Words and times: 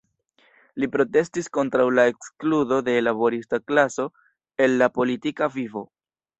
Li 0.83 0.87
protestis 0.95 1.49
kontraŭ 1.57 1.85
la 1.99 2.07
ekskludo 2.13 2.81
de 2.89 2.97
la 2.97 3.05
laborista 3.11 3.63
klaso 3.69 4.09
el 4.67 4.77
la 4.83 4.93
politika 4.99 5.55
vivo. 5.61 5.89